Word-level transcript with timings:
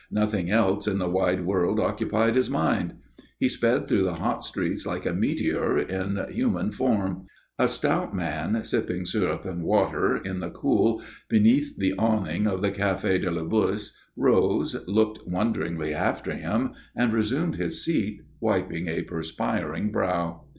Nothing 0.09 0.49
else 0.49 0.87
in 0.87 0.97
the 0.97 1.07
wide 1.07 1.45
world 1.45 1.79
occupied 1.79 2.35
his 2.35 2.49
mind. 2.49 2.95
He 3.37 3.47
sped 3.47 3.87
through 3.87 4.01
the 4.01 4.15
hot 4.15 4.43
streets 4.43 4.83
like 4.83 5.05
a 5.05 5.13
meteor 5.13 5.77
in 5.77 6.19
human 6.31 6.71
form. 6.71 7.27
A 7.59 7.67
stout 7.67 8.11
man, 8.11 8.63
sipping 8.63 9.05
syrup 9.05 9.45
and 9.45 9.61
water 9.61 10.17
in 10.17 10.39
the 10.39 10.49
cool 10.49 11.03
beneath 11.29 11.77
the 11.77 11.93
awning 11.99 12.47
of 12.47 12.63
the 12.63 12.71
Café 12.71 13.21
de 13.21 13.29
la 13.29 13.43
Bourse, 13.43 13.93
rose, 14.17 14.75
looked 14.87 15.27
wonderingly 15.27 15.93
after 15.93 16.33
him, 16.33 16.71
and 16.95 17.13
resumed 17.13 17.57
his 17.57 17.85
seat, 17.85 18.23
wiping 18.39 18.87
a 18.87 19.03
perspiring 19.03 19.91
brow. 19.91 20.45